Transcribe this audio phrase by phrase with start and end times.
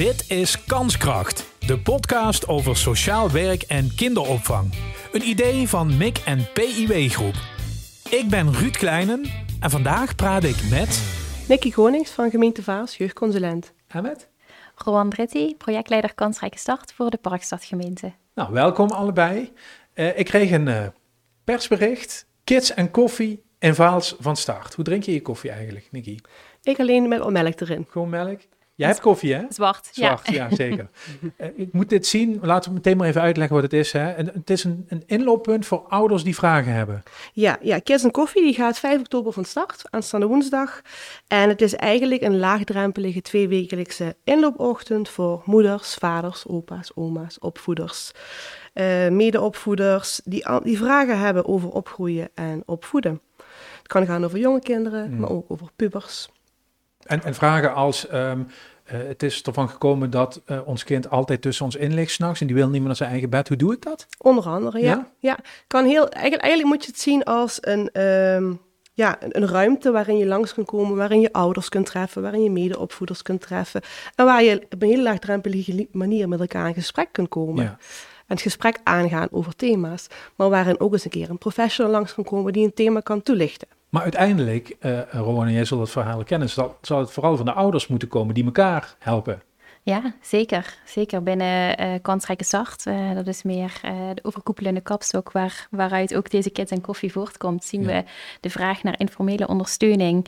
[0.00, 4.72] Dit is Kanskracht, de podcast over sociaal werk en kinderopvang.
[5.12, 7.34] Een idee van MIC en PIW Groep.
[8.10, 9.24] Ik ben Ruud Kleinen
[9.60, 11.02] en vandaag praat ik met...
[11.48, 13.72] Nicky Konings van gemeente Vaals, jeugdconsulent.
[13.86, 14.28] En met?
[14.74, 18.12] Rowan Dritti, projectleider Kansrijke Start voor de Parkstadgemeente.
[18.34, 19.52] Nou, welkom allebei.
[19.94, 20.86] Uh, ik kreeg een uh,
[21.44, 24.74] persbericht, kids en koffie en Vaals van start.
[24.74, 26.18] Hoe drink je je koffie eigenlijk, Nicky?
[26.62, 27.86] Ik alleen met melk erin.
[27.90, 28.40] Gewoon melk?
[28.80, 29.42] Jij hebt koffie, hè?
[29.48, 30.88] Zwart, Zwart, ja, ja zeker.
[31.38, 32.38] uh, ik moet dit zien.
[32.42, 33.92] Laten we meteen maar even uitleggen wat het is.
[33.92, 34.10] Hè.
[34.10, 37.02] En, het is een, een inlooppunt voor ouders die vragen hebben.
[37.32, 40.80] Ja, ja, Kids en Koffie die gaat 5 oktober van start, aanstaande woensdag.
[41.28, 48.10] En het is eigenlijk een laagdrempelige tweewekelijkse inloopochtend voor moeders, vaders, opa's, oma's, opvoeders,
[48.74, 53.20] uh, medeopvoeders die, die vragen hebben over opgroeien en opvoeden.
[53.78, 55.20] Het kan gaan over jonge kinderen, Mm.
[55.20, 56.28] maar ook over pubers.
[57.06, 58.40] En, en vragen als, ehm,
[58.84, 62.40] eh, het is ervan gekomen dat eh, ons kind altijd tussen ons in ligt s'nachts
[62.40, 63.48] en die wil niet meer naar zijn eigen bed.
[63.48, 64.06] Hoe doe ik dat?
[64.18, 64.84] Onder andere, ja.
[64.86, 65.08] Ja?
[65.18, 65.38] ja.
[65.66, 68.52] Kan heel, eigenlijk, eigenlijk moet je het zien als een, ehm,
[68.94, 72.50] ja, een, ruimte waarin je langs kunt komen, waarin je ouders kunt treffen, waarin je
[72.50, 73.80] medeopvoeders kunt treffen.
[74.14, 77.64] En waar je op een hele laagdrempelige li- manier met elkaar in gesprek kunt komen.
[77.64, 77.70] Ja.
[78.26, 80.06] En het gesprek aangaan over thema's.
[80.36, 83.22] Maar waarin ook eens een keer een professional langs kan komen die een thema kan
[83.22, 83.68] toelichten.
[83.90, 87.46] Maar uiteindelijk, eh Rowan, en jij zult het verhaal kennen, zal, zal het vooral van
[87.46, 89.42] de ouders moeten komen die elkaar helpen.
[89.82, 90.78] Ja, zeker.
[90.84, 92.86] Zeker binnen eh Kansrijke Start.
[92.86, 93.80] Eh, dat is meer
[94.14, 97.64] de overkoepelende kapstok waar, waaruit ook deze kids en koffie voortkomt.
[97.64, 97.86] Zien Ja.
[97.86, 98.04] we
[98.40, 100.26] de vraag naar informele ondersteuning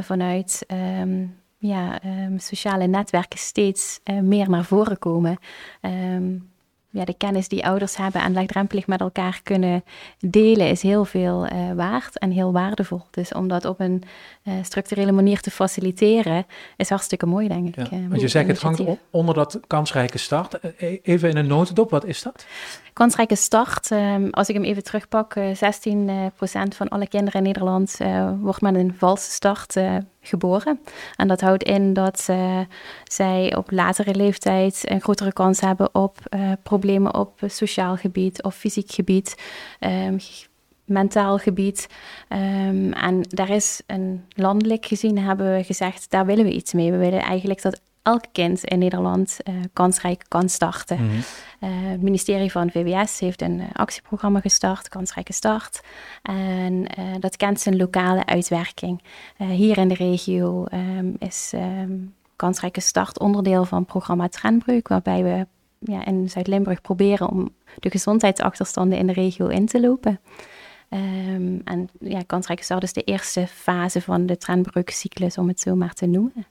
[0.00, 1.26] vanuit ehm,
[1.58, 5.36] ja, ehm, sociale netwerken steeds meer naar voren komen.
[5.80, 6.38] Ehm,
[6.92, 9.84] ja, de kennis die ouders hebben en laagdrempelig met elkaar kunnen
[10.18, 13.02] delen is heel veel eh, waard en heel waardevol.
[13.10, 14.02] Dus om dat op een
[14.42, 17.76] eh, structurele manier te faciliteren is hartstikke mooi, denk ik.
[17.76, 17.82] Ja.
[17.82, 20.58] eh, Want je zegt, het hangt onder dat kansrijke start.
[21.02, 22.46] Even in een notendop, wat is dat?
[22.92, 27.40] Kansrijke start, ehm, als ik hem even terugpak, eh 16% eh, procent van alle kinderen
[27.40, 27.98] in Nederland
[28.40, 29.76] wordt met een valse start
[30.22, 30.80] geboren.
[31.16, 32.60] En dat houdt in dat eh,
[33.04, 38.54] zij op latere leeftijd een grotere kans hebben op eh, problemen op sociaal gebied of
[38.54, 39.36] fysiek gebied.
[39.78, 40.18] ehm,
[40.84, 41.88] mentaal gebied.
[42.28, 46.90] Ehm, en daar is een landelijk gezien hebben we gezegd, daar willen we iets mee.
[46.90, 51.04] We willen eigenlijk dat elk kind in Nederland eh, kansrijk kan starten.
[51.04, 51.16] Mhm.
[51.60, 55.80] Eh, het ministerie van VWS heeft een eh, actieprogramma gestart, Kansrijke Start.
[56.22, 56.86] En
[57.20, 59.02] dat kent zijn lokale uitwerking.
[59.36, 61.92] Hier in de regio ehm, is ehm,
[62.36, 65.46] Kansrijke Start onderdeel van programma Trendbreuk, waarbij we
[65.78, 70.20] ja, in Zuid-Limburg proberen om de gezondheidsachterstanden in de regio in te lopen.
[70.88, 75.74] Ehm, en ja, Kansrijke Start is de eerste fase van de trendbreukcyclus, om het zo
[75.74, 76.46] maar te noemen.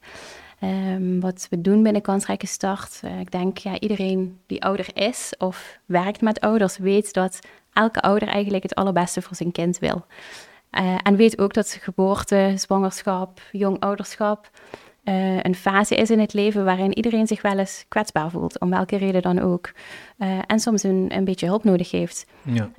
[0.61, 5.33] Ehm, wat we doen binnen Kansrijke Start, eh, ik denk ja, iedereen die ouder is
[5.37, 7.39] of werkt met ouders, weet dat
[7.73, 10.05] elke ouder eigenlijk het allerbeste voor zijn kind wil.
[10.69, 14.49] Eh, en weet ook dat geboorte, zwangerschap, jong ouderschap
[15.03, 18.69] eh, een fase is in het leven waarin iedereen zich wel eens kwetsbaar voelt, om
[18.69, 19.71] welke reden dan ook.
[20.47, 22.25] En soms een, een beetje hulp nodig heeft.
[22.41, 22.69] Ja.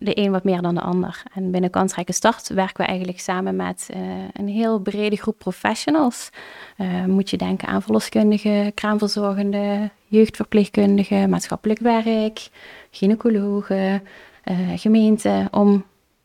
[0.00, 1.22] De een wat meer dan de ander.
[1.34, 4.00] En binnen Kansrijke Start werken we eigenlijk samen met eh,
[4.32, 6.30] een heel brede groep professionals.
[6.76, 12.48] Eh, moet je denken aan verloskundigen, kraamverzorgenden, jeugdverpleegkundigen, maatschappelijk werk,
[12.90, 14.02] gynaecologen,
[14.44, 15.84] eh gemeenten, om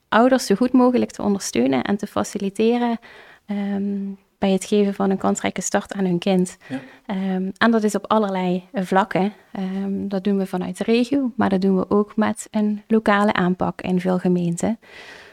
[0.09, 2.99] ouders zo goed mogelijk te ondersteunen en te faciliteren
[3.45, 4.11] ehm,
[4.43, 6.57] bij het geven van een kansrijke start aan hun kind.
[6.67, 6.79] Ja.
[7.05, 9.33] Ehm, en dat is op allerlei vlakken.
[9.51, 13.33] Ehm, dat doen we vanuit de regio, maar dat doen we ook met een lokale
[13.33, 14.79] aanpak in veel gemeenten.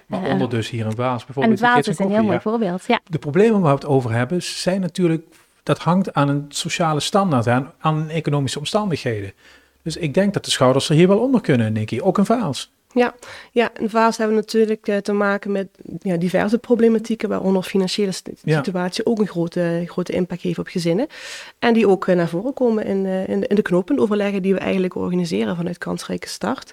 [0.06, 1.58] Waaronder Eh, dus hier in Waals en bijvoorbeeld.
[1.58, 2.84] de Waals is een heel mooi voorbeeld.
[2.86, 3.00] Ja.
[3.04, 5.24] De problemen waar we het over hebben, zijn natuurlijk,
[5.62, 9.32] dat hangt aan een sociale standaard, aan, aan economische omstandigheden.
[9.82, 12.00] Dus ik denk dat de schouders er hier wel onder kunnen, Nicky.
[12.00, 12.72] Ook in Vaals.
[12.94, 13.14] Ja,
[13.52, 15.68] ja in Vaals hebben we natuurlijk eh, te maken met
[15.98, 18.12] ja, diverse problematieken, waaronder financiële
[18.42, 18.56] Ja.
[18.56, 21.06] situatie ook een grote, grote impact heeft op gezinnen.
[21.58, 24.54] En die ook eh, naar voren komen in, eh, in, de, in de knooppuntoverleggen die
[24.54, 26.72] we eigenlijk organiseren vanuit Kansrijke Start.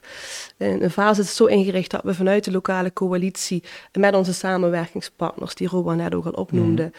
[0.57, 4.33] En in Vaals is het zo ingericht dat we vanuit de lokale coalitie met onze
[4.33, 6.91] samenwerkingspartners, die Rowan net ook al opnoemde,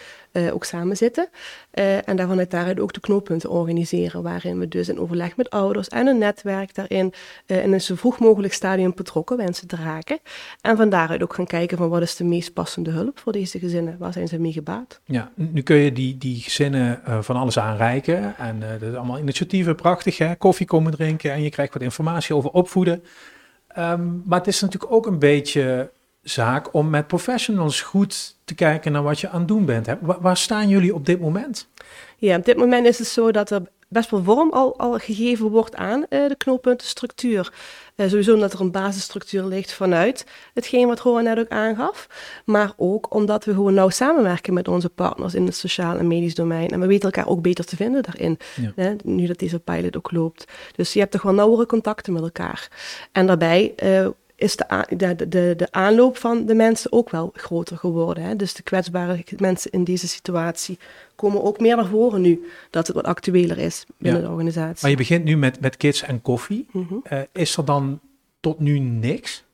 [0.46, 1.28] eh, ook samen zitten.
[1.70, 5.50] Eh, en daar vanuit daaruit ook de knooppunten organiseren, waarin we dus in overleg met
[5.50, 7.12] ouders en een netwerk daarin
[7.46, 10.18] eh, in een zo vroeg mogelijk stadium betrokken wensen te raken.
[10.60, 13.58] En van daaruit ook gaan kijken van wat is de meest passende hulp voor deze
[13.58, 15.00] gezinnen, waar zijn ze mee gebaat.
[15.04, 18.36] Ja, nu kun je die, die gezinnen van alles aanreiken.
[18.36, 20.36] En dat is allemaal initiatieven, prachtig hè.
[20.36, 23.02] Koffie komen drinken en je krijgt wat informatie over opvoeden.
[23.68, 25.90] Ehm, maar het is natuurlijk ook een beetje
[26.28, 29.86] zaak om met professionals goed te kijken naar wat je aan het doen bent.
[29.86, 29.94] Hè.
[30.00, 31.68] Waar staan jullie op dit moment?
[32.16, 35.48] Ja, op dit moment is het zo dat er best wel vorm al, al gegeven
[35.48, 37.52] wordt aan de knooppuntenstructuur.
[37.96, 42.08] sowieso omdat er een basisstructuur ligt vanuit hetgeen wat Rowan net ook aangaf.
[42.44, 46.34] Maar ook omdat we gewoon nauw samenwerken met onze partners in het sociaal en medisch
[46.34, 46.68] domein.
[46.68, 48.38] En we weten elkaar ook beter te vinden daarin.
[48.74, 50.44] Hè, nu dat deze pilot ook loopt.
[50.76, 52.68] Dus je hebt toch wel nauwere contacten met elkaar.
[53.12, 53.74] En daarbij
[54.38, 58.24] is de, de, de, de, aanloop van de mensen ook wel groter geworden.
[58.24, 58.36] Hè?
[58.36, 60.78] Dus de kwetsbare mensen in deze situatie
[61.14, 64.78] komen ook meer naar voren nu dat het wat actueler is binnen de organisatie.
[64.80, 66.66] Maar je begint nu met, met kids en koffie.
[66.70, 66.94] Mhm.
[67.02, 68.00] Eh, is er dan
[68.40, 69.44] tot nu niks?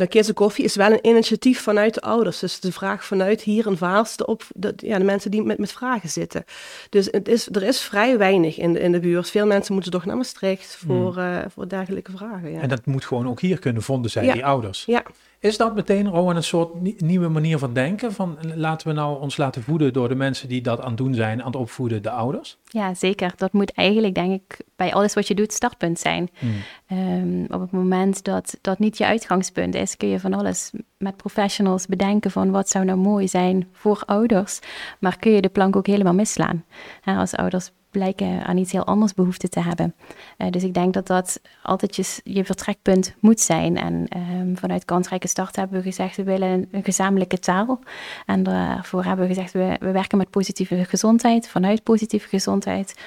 [0.00, 2.38] De Kids Koffie is wel een initiatief vanuit de ouders.
[2.38, 5.58] Dus de vraag vanuit hier en Vaals, de, op, de, ja, de mensen die met,
[5.58, 6.44] met vragen zitten.
[6.90, 9.30] Dus het is, er is vrij weinig in de, in de buurt.
[9.30, 11.32] Veel mensen moeten toch naar Maastricht voor, hmm.
[11.32, 12.50] uh, voor dergelijke vragen.
[12.52, 12.60] Ja.
[12.60, 14.32] En dat moet gewoon ook hier kunnen vonden zijn, ja.
[14.32, 14.84] die ouders.
[14.86, 15.02] Ja.
[15.44, 18.12] Is dat meteen, Rowan, een soort nieuwe manier van denken?
[18.12, 21.14] Van laten we nou ons laten voeden door de mensen die dat aan het doen
[21.14, 22.58] zijn, aan het opvoeden, de ouders?
[22.64, 23.32] Ja, zeker.
[23.36, 26.30] Dat moet eigenlijk, denk ik, bij alles wat je doet, startpunt zijn.
[26.38, 26.54] Hmm.
[26.86, 31.16] Ehm, op het moment dat dat niet je uitgangspunt is, kun je van alles met
[31.16, 34.60] professionals bedenken van wat zou nou mooi zijn voor ouders.
[35.00, 36.64] Maar kun je de plank ook helemaal misslaan.
[37.04, 39.94] als ouders blijken aan iets heel anders behoefte te hebben.
[40.38, 43.76] Uh, dus ik denk dat dat altijd je, je vertrekpunt moet zijn.
[43.76, 47.78] En um, vanuit Kansrijke Start hebben we gezegd, we willen een, gezamenlijke taal.
[48.26, 53.00] En daarvoor hebben we gezegd, we, we werken met positieve gezondheid, vanuit positieve gezondheid.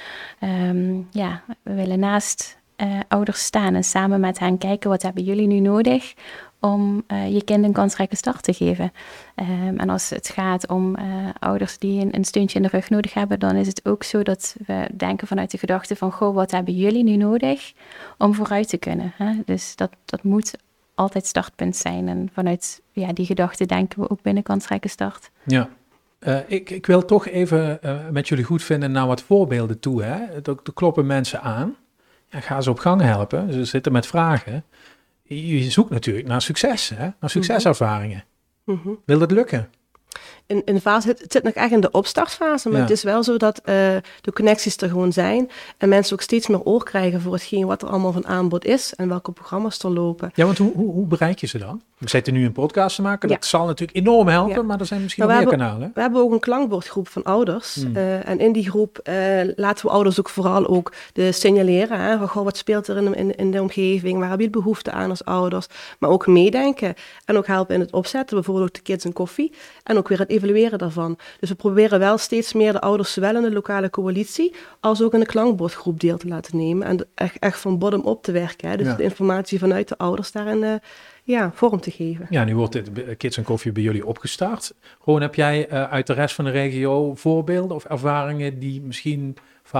[0.44, 5.24] Um, ja, we willen naast uh, ouders staan en samen met hen kijken, wat hebben
[5.24, 6.14] jullie nu nodig
[6.60, 8.92] om uh, je kind een kansrijke start te geven.
[9.36, 11.04] Um, en als het gaat om uh,
[11.40, 14.56] ouders die een, steuntje in de rug nodig hebben, dan is het ook zo dat
[14.66, 17.74] we denken vanuit de gedachte van, goh, wat hebben jullie nu nodig
[18.18, 19.14] om vooruit te kunnen?
[19.16, 19.34] Hè?
[19.46, 20.58] Dus dat, dat moet
[20.96, 22.08] altijd startpunt zijn.
[22.08, 25.32] En vanuit ja, die gedachte denken we ook binnen kansrijke start.
[25.46, 25.70] Ja.
[26.20, 27.80] Uh, ik, ik wil toch even
[28.12, 30.04] met jullie goed vinden naar wat voorbeelden toe.
[30.04, 30.42] Hè?
[30.44, 31.76] Er, kloppen mensen aan.
[32.30, 33.54] En ga ze op gang helpen.
[33.54, 34.64] Ze zitten met vragen
[35.28, 36.96] je zoekt natuurlijk naar succes, hè?
[36.96, 37.28] naar mhm.
[37.28, 38.24] succeservaringen.
[38.64, 38.90] Mhm.
[39.06, 39.70] Wil dat lukken?
[40.48, 43.38] In, in fase, het, zit nog echt in de opstartfase, maar het is wel zo
[43.38, 43.74] dat uh,
[44.22, 47.82] de connecties er gewoon zijn en mensen ook steeds meer oor krijgen voor hetgeen wat
[47.82, 50.32] er allemaal van aanbod is en welke programma's er lopen.
[50.34, 51.82] Ja, want hoe, hoe, hoe bereik je ze dan?
[51.98, 55.02] We zitten nu een podcast te maken, dat zal natuurlijk enorm helpen, maar er zijn
[55.02, 55.92] misschien nog meer kanalen.
[55.94, 57.96] We hebben ook een klankbordgroep van ouders hmm.
[57.96, 59.14] uh, en in die groep uh,
[59.56, 63.18] laten we ouders ook vooral ook de signaleren, hè, goh, wat speelt er in de,
[63.18, 65.68] in, in de omgeving, waar heb je behoefte aan als ouders,
[66.00, 66.94] maar ook meedenken
[67.26, 69.54] en ook helpen in het opzetten, bijvoorbeeld ook de kids en koffie
[69.84, 71.18] en ook weer het evalueren daarvan.
[71.40, 75.14] Dus we proberen wel steeds meer de ouders, zowel in de lokale coalitie als ook
[75.14, 76.88] in de klankbordgroep deel te laten nemen.
[76.88, 78.70] En echt, echt van bottom-up te werken.
[78.70, 78.78] Hè.
[78.78, 80.74] Dus de informatie vanuit de ouders daarin uh,
[81.24, 82.28] ja, vorm te geven.
[82.30, 84.74] Ja, nu wordt dit Kids en Koffie bij jullie opgestart.
[85.04, 89.38] Gewoon, heb jij uh, uit de rest van de regio voorbeelden of ervaringen die misschien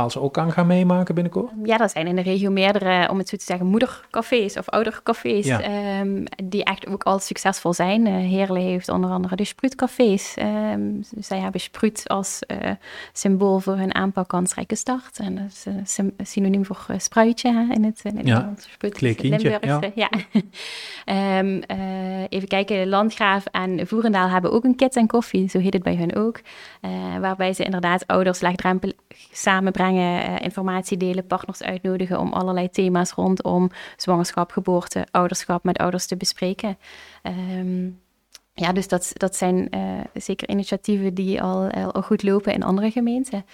[0.10, 1.52] ze ook kan gaan meemaken binnenkort?
[1.64, 5.46] Ja, er zijn in de regio meerdere, om het zo te zeggen, moedercafés of oudercafés,
[5.46, 5.62] ja.
[5.62, 8.08] Ehm, die echt ook al succesvol zijn.
[8.08, 10.36] Uh, Heerlen heeft onder andere de Spruitcafés.
[10.74, 12.72] Um, zij hebben Spruit als uh,
[13.14, 15.20] symbool voor hun aanpak kansrijke start.
[15.20, 18.54] En dat is uh, synoniem voor spruitje hè, in het, het ja.
[18.80, 19.92] Limburgse.
[19.96, 20.10] Ja.
[21.06, 21.40] ja.
[21.40, 21.62] um,
[22.36, 25.96] even kijken, Landgraaf en Voerendaal hebben ook een kids en koffie, zo heet het bij
[25.96, 26.40] hun ook.
[27.20, 28.96] waarbij ze inderdaad ouders laagdrempelig
[29.32, 35.78] samen brengen, uh, informatie delen, partners uitnodigen om allerlei thema's rondom zwangerschap, geboorte, ouderschap met
[35.78, 36.78] ouders te bespreken.
[37.24, 38.00] Um,
[38.54, 42.92] ja, dus dat, dat zijn uh, zeker initiatieven die al, al goed lopen in andere
[42.92, 43.46] gemeenten.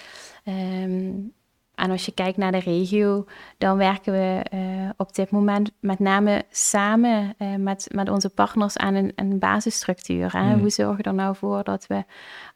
[0.46, 1.34] Um,
[1.76, 3.26] en als je kijkt naar de regio,
[3.58, 8.78] dan werken we uh, op dit moment met name samen uh, met, met onze partners
[8.78, 10.32] aan een, een basisstructuur.
[10.32, 10.54] Hè?
[10.54, 10.60] Mm.
[10.60, 12.04] Hoe zorgen we er nou voor dat we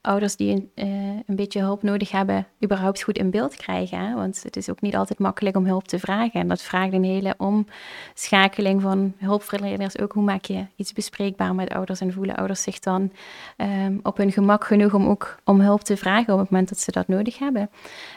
[0.07, 4.15] ouders die een, uh, een beetje hulp nodig hebben, überhaupt goed in beeld krijgen?
[4.15, 6.39] Want het is ook niet altijd makkelijk om hulp te vragen.
[6.39, 9.99] En dat vraagt een hele omschakeling van hulpverleners.
[9.99, 13.11] Ook hoe maak je iets bespreekbaar met ouders en voelen ouders zich dan
[13.57, 16.79] um, op hun gemak genoeg om ook om hulp te vragen op het moment dat
[16.79, 17.69] ze dat nodig hebben.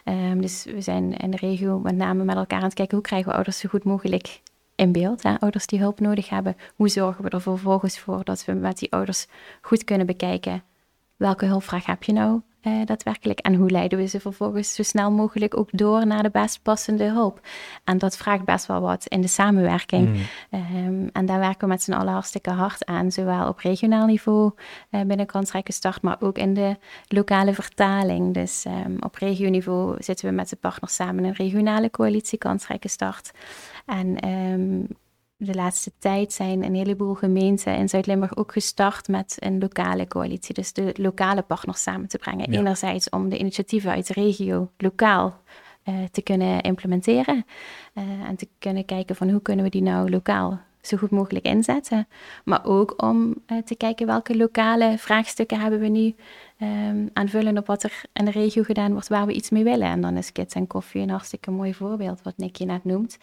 [0.05, 3.07] Um, dus we zijn in de regio met name met elkaar aan het kijken hoe
[3.07, 4.41] krijgen we ouders zo goed mogelijk
[4.75, 5.23] in beeld.
[5.23, 5.35] Hè?
[5.39, 8.93] Ouders die hulp nodig hebben, hoe zorgen we er vervolgens voor dat we met die
[8.93, 9.27] ouders
[9.61, 10.63] goed kunnen bekijken
[11.21, 15.11] welke hulpvraag heb je nou uh, daadwerkelijk en hoe leiden we ze vervolgens zo snel
[15.11, 17.41] mogelijk ook door naar de best passende hulp.
[17.85, 20.09] En dat vraagt best wel wat in de samenwerking.
[20.09, 20.87] Mm.
[20.87, 24.51] Um, en daar werken we met z'n allen hartstikke hard aan, zowel op regionaal niveau
[24.91, 26.77] uh, binnen Kansrijke Start, maar ook in de
[27.09, 28.35] lokale vertaling.
[28.35, 32.89] Dus um, op regioniveau zitten we met de partners samen in een regionale coalitie Kansrijke
[32.89, 33.31] Start.
[33.87, 34.87] En um,
[35.43, 40.55] de laatste tijd zijn een heleboel gemeenten in Zuid-Limburg ook gestart met een lokale coalitie.
[40.55, 42.53] Dus de lokale partners samen te brengen.
[42.53, 45.43] Enerzijds om de initiatieven uit de regio lokaal
[46.11, 47.45] te kunnen implementeren.
[48.29, 52.09] en te kunnen kijken van hoe kunnen we die nou lokaal zo goed mogelijk inzetten.
[52.45, 53.35] Maar ook om
[53.65, 56.15] te kijken welke lokale vraagstukken hebben we nu
[56.63, 59.89] um, aanvullen op wat er in de regio gedaan wordt waar we iets mee willen.
[59.89, 63.19] En dan is Kids en Koffie een hartstikke mooi voorbeeld, wat Nicky net noemt.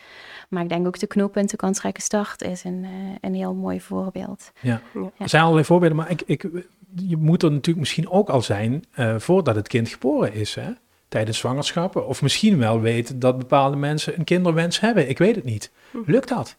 [0.50, 2.90] Maar ik denk ook de knooppunten kansrijke start is een, uh,
[3.22, 4.52] een heel mooi voorbeeld.
[4.62, 4.82] Ja.
[4.94, 5.12] ja.
[5.18, 6.50] er zijn allerlei voorbeelden, maar ik, ik,
[6.96, 10.72] je moet er natuurlijk misschien ook al zijn uh, voordat het kind geboren is, hè?
[11.08, 12.08] tijdens zwangerschappen.
[12.08, 15.10] Of misschien wel weten dat bepaalde mensen een kinderwens hebben.
[15.10, 15.72] Ik weet het niet.
[15.92, 15.98] Hm.
[16.06, 16.58] Lukt dat?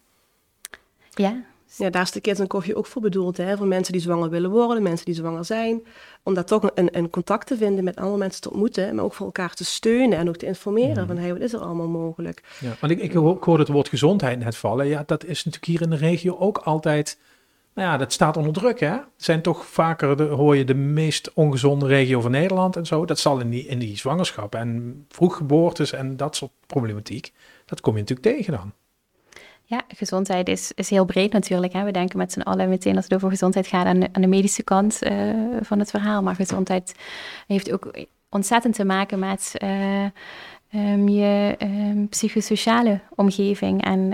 [1.19, 1.45] Ja,
[1.77, 3.37] ja, daar is de Kids en Koffie ook voor bedoeld.
[3.37, 3.57] Hè?
[3.57, 5.83] Voor mensen die zwanger willen worden, mensen die zwanger zijn.
[6.23, 8.95] Om daar toch een, een contact te vinden met andere mensen te ontmoeten.
[8.95, 11.07] Maar ook voor elkaar te steunen en ook te informeren.
[11.07, 12.43] Van hey, wat is er allemaal mogelijk?
[12.61, 14.87] Ja, want ik, ik, hoor het woord gezondheid net vallen.
[14.87, 17.19] Ja, dat is natuurlijk hier in de regio ook altijd...
[17.75, 18.97] Nou ja, dat staat onder druk, hè?
[19.17, 23.05] Zijn toch vaker, de, hoor je, de meest ongezonde regio van Nederland en zo.
[23.05, 27.33] Dat zal in die, in die zwangerschap en vroeggeboortes en dat soort problematiek.
[27.65, 28.73] Dat kom je natuurlijk tegen dan.
[29.71, 31.73] Ja, gezondheid is, is heel breed natuurlijk.
[31.73, 31.85] Hè.
[31.85, 34.29] We denken met z'n allen meteen als het over gezondheid gaat aan de, aan de
[34.29, 36.23] medische kant uh, van het verhaal.
[36.23, 36.95] Maar gezondheid
[37.47, 40.05] heeft ook ontzettend te maken met uh,
[40.75, 44.13] um, je um, psychosociale omgeving en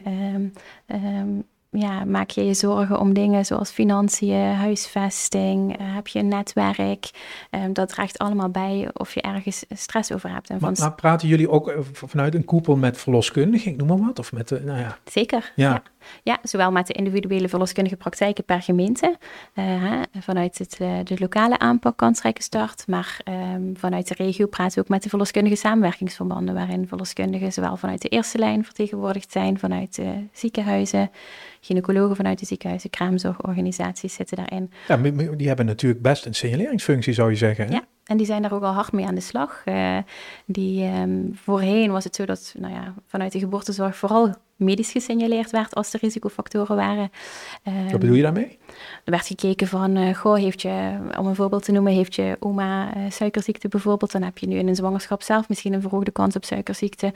[0.87, 1.45] um,
[1.75, 7.11] ja, maak je je zorgen om dingen zoals financiën, huisvesting, uh, heb je een netwerk.
[7.51, 10.51] Um, dat draagt allemaal bij of je ergens stress over hebt.
[10.51, 14.07] En maar, maar, praten jullie ook eh, vanuit een koepel met verloskundigen, ik noem maar
[14.07, 14.19] wat?
[14.19, 14.99] Of met de, nou ja.
[15.05, 15.83] Zeker, ja.
[16.23, 16.39] ja.
[16.43, 19.17] zowel met de individuele verloskundige praktijken per gemeente,
[19.55, 20.77] uh, vanuit het,
[21.09, 23.21] de lokale aanpak kansrijke start, maar
[23.55, 28.03] um, vanuit de regio praten we ook met de verloskundige samenwerkingsverbanden, waarin verloskundigen zowel vanuit
[28.03, 31.11] de eerste lijn vertegenwoordigd zijn, vanuit de ziekenhuizen,
[31.65, 34.71] gynaecologen vanuit de ziekenhuizen, kraamzorgorganisaties zitten daarin.
[34.89, 34.97] Ja,
[35.37, 37.67] die hebben natuurlijk best een signaleringsfunctie, zou je zeggen.
[37.67, 37.73] Hè?
[37.73, 39.63] Ja, en die zijn daar ook al hard mee aan de slag.
[39.65, 39.99] Uh,
[40.47, 45.51] die, um, voorheen was het zo dat nou ja, vanuit de geboortezorg vooral medisch gesignaleerd
[45.51, 47.11] werd als er risicofactoren waren.
[47.69, 48.59] Um, Wat bedoel je daarmee?
[49.05, 52.37] Er werd gekeken van, uh, goh, heeft je, om een voorbeeld te noemen, heeft je
[52.41, 56.11] oma uh, suikerziekte bijvoorbeeld, dan heb je nu in een zwangerschap zelf misschien een verhoogde
[56.11, 57.13] kans op suikerziekte.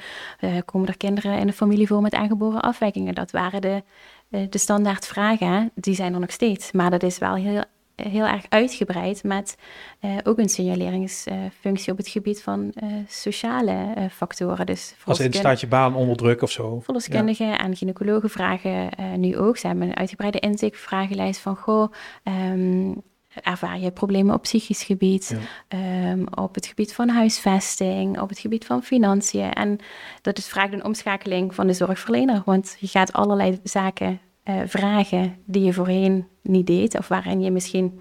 [0.65, 3.15] komen er kinderen in de familie voor met aangeboren afwijkingen?
[3.15, 3.83] Dat waren de eh,
[4.29, 6.73] de standaard vragen, die zijn er nog steeds.
[6.73, 9.57] Maar dat is wel heel, heel erg uitgebreid met
[10.01, 14.67] uh, ook een signaleringsfunctie op het gebied van uh, sociale uh, factoren.
[14.67, 16.81] Dus Als in staat je baan onder druk of zo?
[16.81, 17.59] Verloskundigen ja.
[17.59, 19.57] en gynaecologen vragen nu ook.
[19.57, 21.57] Ze hebben een uitgebreide intakevragenlijst van...
[21.57, 21.93] goh,
[22.25, 23.03] um,
[23.43, 25.37] ervaar je problemen op psychisch gebied,
[25.69, 29.53] um, op het gebied van huisvesting, op het gebied van financiën.
[29.53, 29.79] En
[30.23, 35.37] dat is vraagt een omschakeling van de zorgverlener, want je gaat allerlei zaken uh, vragen
[35.45, 38.01] die je voorheen niet deed, of waarin je misschien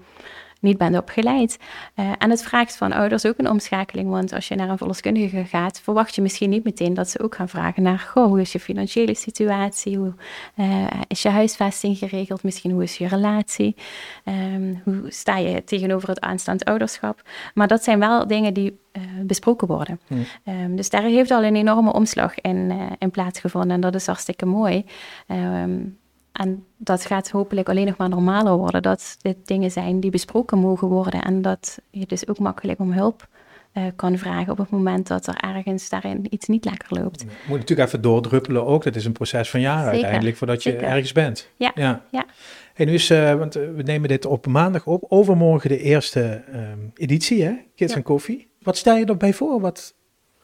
[0.58, 1.58] niet bent opgeleid.
[1.94, 5.44] Uh, en het vraagt van ouders ook een omschakeling, want als je naar een verloskundige
[5.44, 8.52] gaat, verwacht je misschien niet meteen dat ze ook gaan vragen naar, goh, hoe is
[8.52, 10.14] je financiële situatie, hoe
[10.56, 13.76] uh, is je huisvesting geregeld, misschien hoe is je relatie,
[14.24, 17.22] um, hoe sta je tegenover het aanstaand ouderschap.
[17.54, 20.00] Maar dat zijn wel dingen die uh, besproken worden.
[20.06, 20.24] Hmm.
[20.44, 24.46] Um, dus daar heeft al een enorme omslag in, in plaatsgevonden en dat is hartstikke
[24.46, 24.84] mooi.
[25.26, 25.98] Um,
[26.38, 28.82] en dat gaat hopelijk alleen nog maar normaler worden.
[28.82, 31.22] Dat dit dingen zijn die besproken mogen worden.
[31.22, 33.28] En dat je dus ook makkelijk om hulp
[33.74, 37.20] uh, kan vragen op het moment dat er ergens daarin iets niet lekker loopt.
[37.20, 38.84] Je moet natuurlijk even doordruppelen ook.
[38.84, 41.48] Dat is een proces van jaren uiteindelijk voordat je ergens bent.
[41.56, 41.72] Ja.
[41.74, 42.02] ja.
[42.10, 42.26] ja.
[42.74, 45.04] En nu is, uh, want we nemen dit op maandag op.
[45.08, 47.52] Overmorgen de eerste um, editie, hè?
[47.74, 48.50] Kids en Koffie.
[48.62, 49.60] Wat stel je erbij voor?
[49.60, 49.94] Wat,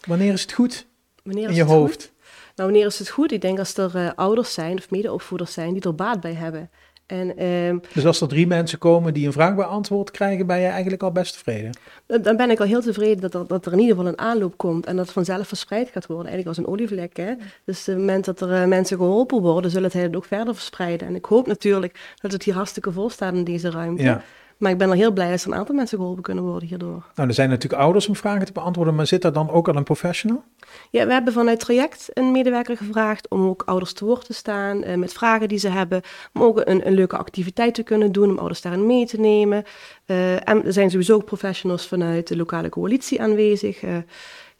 [0.07, 0.87] wanneer is het goed
[1.23, 2.03] wanneer in je hoofd?
[2.03, 2.13] Goed?
[2.55, 3.33] Nou, wanneer is het goed?
[3.33, 6.71] Ik denk als er uh, ouders zijn of medeopvoeders zijn die er baat bij hebben.
[7.07, 10.67] En, uh, dus als er drie mensen komen die een vraag beantwoord krijgen, ben je
[10.67, 11.77] eigenlijk al best tevreden?
[12.07, 14.57] Dan ben ik al heel tevreden dat er, dat er in ieder geval een aanloop
[14.57, 16.27] komt en dat het vanzelf verspreid gaat worden.
[16.27, 17.17] Eigenlijk als een olievlek.
[17.17, 17.35] Hè?
[17.65, 21.07] Dus op het moment dat er uh, mensen geholpen worden, zullen het ook verder verspreiden.
[21.07, 24.03] En ik hoop natuurlijk dat het hier hartstikke vol staat in deze ruimte.
[24.03, 24.23] Ja.
[24.65, 27.05] Maar ik ben er heel blij dat er een aantal mensen geholpen kunnen worden hierdoor.
[27.15, 29.77] Nou, er zijn natuurlijk ouders om vragen te beantwoorden, maar zit er dan ook al
[29.77, 30.43] een professional?
[30.91, 34.33] Ja, we hebben vanuit het traject een medewerker gevraagd om ook ouders te woord te
[34.33, 36.03] staan uh, met vragen die ze hebben.
[36.33, 39.65] Om ook een, een, leuke activiteit te kunnen doen, om ouders daarin mee te nemen.
[40.07, 43.83] Uh, en er zijn sowieso ook professionals vanuit de lokale coalitie aanwezig.
[43.83, 43.97] Uh,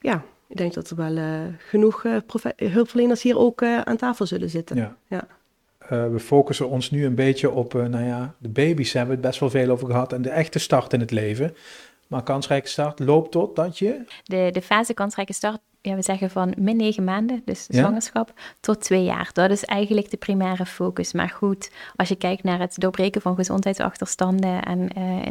[0.01, 1.19] ja, ik denk dat er wel
[1.59, 2.05] genoeg
[2.57, 4.77] hulpverleners hier ook aan tafel zullen zitten.
[4.77, 4.97] Ja.
[5.09, 5.27] ja.
[5.93, 9.21] Uh, we focussen ons nu een beetje op, uh, nou ja, de baby's hebben we
[9.21, 11.57] het best wel veel over gehad en de echte start in het leven.
[12.07, 14.05] Maar kansrijke start loopt tot dat je...
[14.25, 18.81] De, de fase kansrijke start ja, we zeggen van min negen maanden, dus zwangerschap, tot
[18.81, 19.31] twee jaar.
[19.33, 21.13] Dat is eigenlijk de primaire focus.
[21.13, 25.25] Maar goed, als je kijkt naar het doorbreken van gezondheidsachterstanden en uh,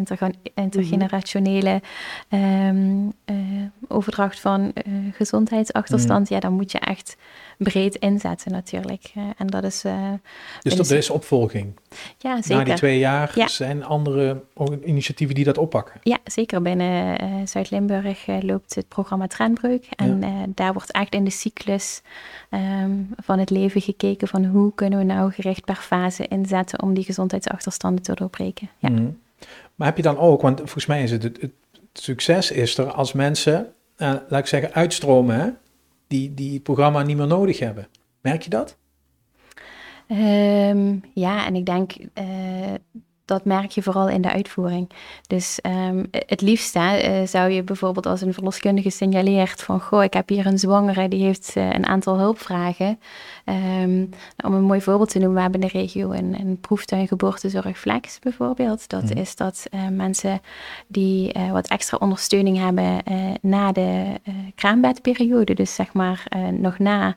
[0.54, 1.82] intergenerationele
[2.30, 3.36] um, uh,
[3.88, 4.74] overdracht van
[5.12, 6.34] gezondheidsachterstand, mhm.
[6.34, 7.18] ja, dan moet je echt
[7.58, 9.12] breed inzetten natuurlijk.
[9.38, 9.84] en dat is...
[10.62, 11.80] dus dat is opvolging?
[12.18, 12.58] Ja, zeker.
[12.58, 13.48] Na die twee jaar ja.
[13.48, 14.44] zijn andere
[14.86, 16.00] initiatieven die dat oppakken?
[16.04, 16.62] Ja, zeker.
[16.62, 19.88] Binnen Zuid-Limburg loopt het programma Trendbreuk.
[19.96, 20.24] En
[20.56, 22.02] daar wordt echt in de cyclus
[22.50, 26.94] ehm, van het leven gekeken van hoe kunnen we nou gericht per fase inzetten om
[26.94, 28.70] die gezondheidsachterstanden te doorbreken.
[28.78, 28.90] Ja.
[28.90, 29.10] Mhm.
[29.76, 31.52] Maar heb je dan ook, want volgens mij is het, het,
[31.94, 35.50] succes is er als mensen, uh, laat ik zeggen, uitstromen, hè?
[36.14, 37.88] Die, die het programma niet meer nodig hebben.
[38.22, 38.78] Merk je dat?
[40.08, 42.74] Um, ja, en ik denk uh,
[43.26, 44.90] dat merk je vooral in de uitvoering.
[45.28, 46.92] Dus um, het liefst uh,
[47.26, 49.82] zou je bijvoorbeeld als een verloskundige signaleert van...
[49.82, 53.00] goh, ik heb hier een zwangere, die heeft uh, een aantal hulpvragen.
[53.82, 54.10] Um,
[54.46, 57.80] om een mooi voorbeeld te noemen, we hebben in de regio een, een proeftuin geboortezorg
[57.80, 58.90] flex bijvoorbeeld.
[58.90, 59.18] Dat mhm.
[59.18, 60.42] is dat uh, mensen
[60.88, 63.04] die wat extra ondersteuning hebben
[63.42, 64.06] na de
[64.56, 65.54] kraambedperiode...
[65.54, 67.16] dus zeg maar nog na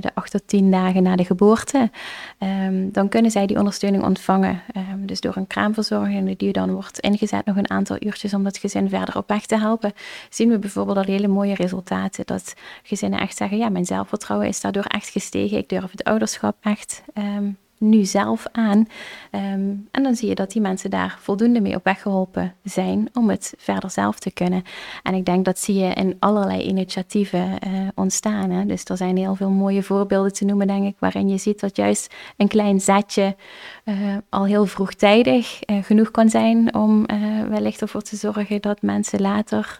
[0.00, 1.90] de acht tot tien dagen na de geboorte...
[2.38, 4.62] Um, dan kunnen zij die ondersteuning ontvangen.
[4.98, 8.58] dus door door een kraamverzorger die dan wordt ingezet nog een aantal uurtjes om dat
[8.58, 9.92] gezin verder op weg te helpen,
[10.30, 12.26] zien we bijvoorbeeld al hele mooie resultaten.
[12.26, 15.58] Dat gezinnen echt zeggen, ja, mijn zelfvertrouwen is daardoor echt gestegen.
[15.58, 18.86] Ik durf het ouderschap echt um, nu zelf aan.
[19.30, 23.08] Ehm, en dan zie je dat die mensen daar voldoende mee op weg geholpen zijn
[23.12, 24.62] om het verder zelf te kunnen.
[25.02, 28.50] En ik denk dat zie je in allerlei initiatieven uh, ontstaan.
[28.50, 28.66] Hè?
[28.66, 31.76] Dus er zijn heel veel mooie voorbeelden te noemen, denk ik, waarin je ziet dat
[31.76, 33.36] juist een klein zetje
[33.84, 33.94] uh,
[34.28, 37.06] al heel vroegtijdig uh, genoeg kan zijn om
[37.48, 39.76] wellicht ervoor te zorgen dat mensen later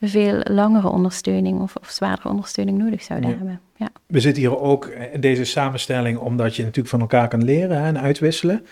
[0.00, 3.60] veel langere ondersteuning of, of zwaardere ondersteuning nodig zouden hebben.
[4.06, 7.86] We zitten hier ook in deze samenstelling omdat je natuurlijk van elkaar kan leren hè,
[7.86, 8.66] en uitwisselen.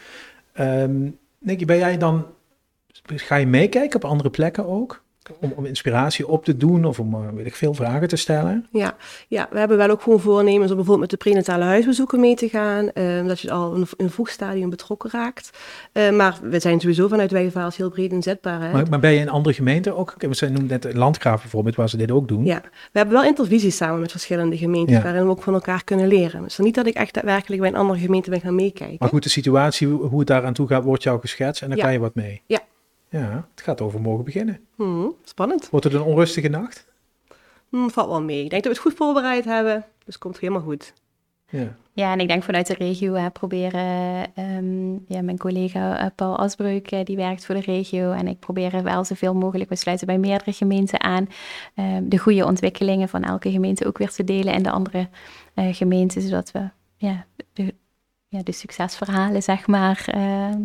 [1.38, 2.26] Denk je, ben jij dan,
[3.07, 5.02] ga je meekijken op andere plekken ook?
[5.40, 8.66] Om, om inspiratie op te doen of om, eh, weet ik veel, vragen te stellen?
[8.72, 8.96] Ja,
[9.28, 12.48] ja, we hebben wel ook gewoon voornemens om bijvoorbeeld met de prenatale huisbezoeken mee te
[12.48, 12.90] gaan.
[12.94, 15.50] Uh, dat je al in een vroeg stadium betrokken raakt.
[15.92, 18.61] Uh, maar we zijn sowieso vanuit Wijvaals heel breed inzetbaar.
[18.61, 18.72] Hè?
[18.72, 20.14] Maar, maar ben je in andere gemeenten ook?
[20.18, 22.44] We noemen net Landgraaf bijvoorbeeld, waar ze dit ook doen.
[22.44, 26.06] Ja, we hebben wel intervisies samen met verschillende gemeenten, waarin we ook van elkaar kunnen
[26.06, 26.42] leren.
[26.42, 28.96] Dus niet dat ik echt daadwerkelijk bij een andere gemeente ben gaan meekijken.
[28.98, 31.78] Maar goed, de situatie, hoe het daar aan toe gaat, wordt jou geschetst en dan
[31.78, 32.42] kan je wat mee.
[32.46, 32.61] Ja,
[33.11, 34.61] ja, het gaat over morgen beginnen.
[34.77, 35.70] Hmm, spannend.
[35.70, 36.87] Wordt het een onrustige nacht?
[37.68, 38.44] Hmm, valt wel mee.
[38.44, 40.92] Ik denk dat we het goed voorbereid hebben, dus het komt helemaal goed.
[41.51, 41.77] Ja.
[41.92, 46.38] ja, en ik denk vanuit de regio hè, proberen, um, ja, mijn collega uh, Paul
[46.38, 50.07] Asbreuk, uh, die werkt voor de regio, en ik probeer wel zoveel mogelijk, we sluiten
[50.07, 51.27] bij meerdere gemeenten aan,
[51.75, 55.09] um, de goede ontwikkelingen van elke gemeente ook weer te delen in de andere
[55.55, 57.75] uh, gemeenten, zodat we ja, de,
[58.29, 60.61] ja, de succesverhalen, zeg maar, ehm,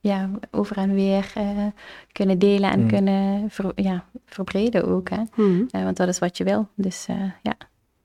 [0.00, 1.66] ja, over en weer uh,
[2.12, 2.88] kunnen delen en mm.
[2.88, 5.10] kunnen ver, ja, verbreden ook.
[5.10, 5.22] Hè?
[5.34, 5.68] Mm.
[5.70, 6.68] Uh, want dat is wat je wil.
[6.74, 7.56] Dus uh, ja.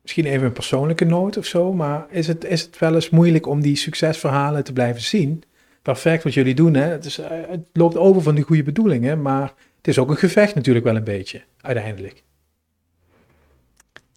[0.02, 3.48] Misschien even een persoonlijke noot of zo, maar is het, is het wel eens moeilijk
[3.48, 5.44] om die succesverhalen te blijven zien?
[5.82, 6.84] Perfect wat jullie doen, hè?
[6.84, 10.56] Het, is, het loopt over van die goede bedoelingen, maar het is ook een gevecht
[10.56, 12.24] natuurlijk wel een beetje, uiteindelijk.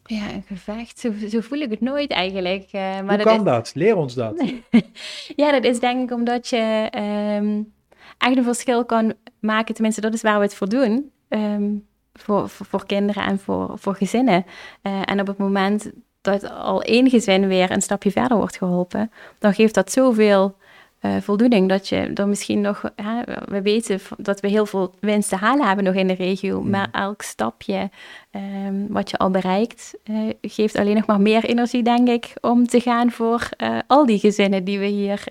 [0.09, 0.99] Ja, een gevecht.
[0.99, 2.65] Zo, zo, voel ik het nooit eigenlijk.
[2.73, 3.73] Uh, maar Hoe dat kan dat?
[3.75, 4.43] Leer ons dat.
[5.37, 6.91] ja, dat is denk ik omdat je
[7.39, 7.73] um,
[8.19, 9.75] echt een verschil kan maken.
[9.75, 11.11] Tenminste, dat is waar we het voor doen.
[11.29, 14.45] Um, voor, voor, voor, kinderen en voor, voor gezinnen.
[14.83, 15.91] Uh, en op het moment
[16.21, 20.57] dat al één gezin weer een stapje verder wordt geholpen, dan geeft dat zoveel
[21.03, 21.69] uh, voldoening.
[21.69, 22.83] Dat je er misschien nog,
[23.45, 26.71] we weten dat we heel veel winst te halen hebben nog in de regio, mm.
[26.71, 27.91] maar elk stapje
[28.67, 32.67] um, wat je al bereikt, uh, geeft alleen nog maar meer energie, denk ik, om
[32.67, 35.25] te gaan voor uh, al die gezinnen die we hier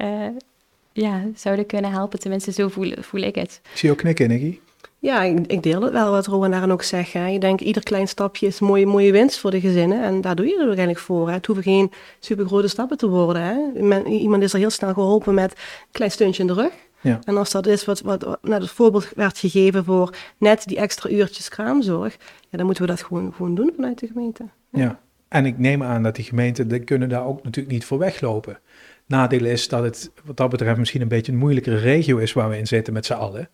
[0.94, 2.20] ja, zouden kunnen helpen.
[2.20, 3.60] Tenminste, zo voel, voel ik het.
[3.64, 4.60] Ik zie je ook knikken, Nicky.
[5.00, 7.14] Ja, ik, ik, deel het wel wat Rowan daar ook zegt.
[7.14, 7.28] Hè.
[7.28, 10.04] Je denkt, ieder klein stapje is een mooie, mooie winst voor de gezinnen.
[10.04, 11.28] En daar doe je er eigenlijk voor.
[11.28, 11.34] Hè.
[11.34, 13.42] Het hoeven geen supergrote stappen te worden.
[13.42, 14.04] Hè.
[14.04, 15.58] iemand is er heel snel geholpen met een
[15.92, 16.72] klein steuntje in de rug.
[17.02, 17.20] Ja.
[17.24, 20.78] En als dat is wat, wat, wat nou, het voorbeeld werd gegeven voor net die
[20.78, 22.18] extra uurtjes kraamzorg,
[22.50, 24.44] ja, dan moeten we dat gewoon, gewoon doen vanuit de gemeente.
[24.72, 24.82] Ja.
[24.82, 25.00] ja.
[25.28, 28.60] en ik neem aan dat die gemeenten die kunnen daar ook natuurlijk niet voor weglopen.
[29.06, 32.50] Nadeel is dat het wat dat betreft misschien een beetje een moeilijkere regio is waar
[32.50, 33.50] we in zitten met z'n allen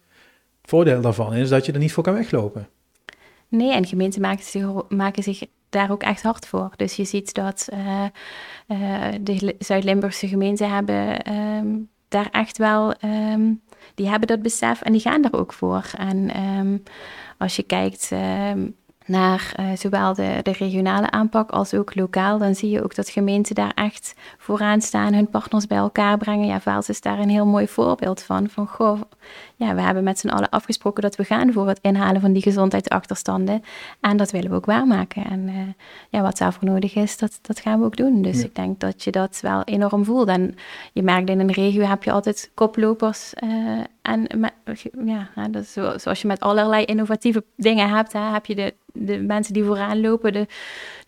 [0.67, 2.67] voordeel daarvan is dat je er niet voor kan weglopen.
[3.47, 6.71] Nee, en gemeenten maken zich, maken zich daar ook echt hard voor.
[6.75, 8.05] Dus je ziet dat uh,
[8.67, 13.61] uh, de Zuid-Limburgse gemeenten hebben um, daar echt wel, um,
[13.95, 15.91] die hebben dat besef en die gaan daar ook voor.
[15.97, 16.83] En um,
[17.37, 18.11] als je kijkt
[19.05, 23.09] naar uh, zowel de, de, regionale aanpak als ook lokaal, dan zie je ook dat
[23.09, 26.47] gemeenten daar echt vooraan staan, hun partners bij elkaar brengen.
[26.47, 28.49] Ja, Vaals is daar een heel mooi voorbeeld van.
[28.49, 29.01] Van goh,
[29.55, 32.41] ja, we hebben met z'n allen afgesproken dat we gaan voor het inhalen van die
[32.41, 33.63] gezondheidsachterstanden.
[33.99, 35.25] En dat willen we ook waarmaken.
[35.25, 35.55] En uh,
[36.09, 38.21] ja, wat daarvoor nodig is, dat, dat gaan we ook doen.
[38.21, 40.27] Dus ik denk dat je dat wel enorm voelt.
[40.27, 40.55] En
[40.93, 44.27] je merkt in een regio heb je altijd koplopers uh, en
[45.05, 45.29] ja,
[45.97, 50.01] zoals je met allerlei innovatieve dingen hebt, hè, heb je de, de mensen die vooraan
[50.01, 50.47] lopen, de,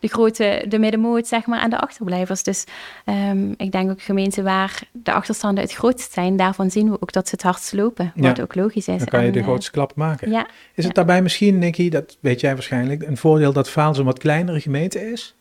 [0.00, 2.42] de grote, de middenmoot, zeg maar, en de achterblijvers.
[2.42, 2.64] Dus
[3.04, 7.12] um, ik denk ook gemeenten waar de achterstanden het grootst zijn, daarvan zien we ook
[7.12, 8.98] dat ze het hardst lopen, wat ook logisch is.
[8.98, 10.30] Dan kan je de eh, grootste klap maken.
[10.30, 14.04] Ja, is het daarbij misschien, Nicky, dat weet jij waarschijnlijk, een voordeel dat Vaals een
[14.04, 15.35] wat kleinere gemeente is?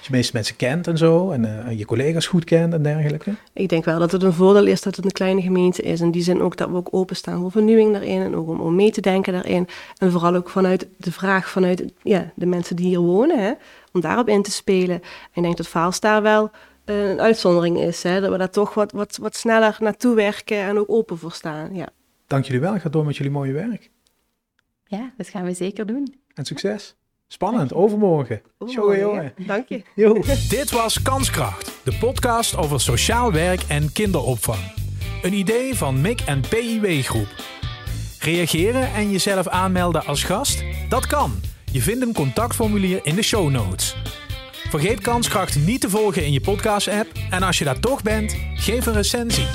[0.00, 3.34] Je meeste mensen kent en zo, en uh, je collega's goed kent en dergelijke?
[3.52, 6.00] Ik denk wel dat het een voordeel is dat het een kleine gemeente is.
[6.00, 8.74] In die zin ook dat we ook openstaan voor vernieuwing daarin en ook om, om
[8.74, 9.68] mee te denken daarin.
[9.98, 13.52] En vooral ook vanuit de vraag vanuit ja, de mensen die hier wonen, hè,
[13.92, 15.00] om daarop in te spelen.
[15.00, 16.50] En ik denk dat Vaals daar wel
[16.84, 20.58] uh, een uitzondering is, hè, dat we daar toch wat, wat, wat sneller naartoe werken
[20.58, 21.74] en ook open voor staan.
[21.74, 21.88] Ja.
[22.26, 23.90] Dank jullie wel, ga door met jullie mooie werk.
[24.84, 26.14] Ja, dat gaan we zeker doen.
[26.34, 26.96] En succes.
[27.28, 28.42] Spannend, overmorgen.
[28.66, 29.32] Jongen, jongen.
[29.46, 29.82] Dank je.
[30.56, 34.72] Dit was Kanskracht, de podcast over sociaal werk en kinderopvang.
[35.22, 37.28] Een idee van MIC en PIW Groep.
[38.20, 40.64] Reageren en jezelf aanmelden als gast?
[40.88, 41.40] Dat kan.
[41.72, 43.96] Je vindt een contactformulier in de show notes.
[44.68, 48.86] Vergeet Kanskracht niet te volgen in je podcast-app en als je daar toch bent, geef
[48.86, 49.46] een recensie.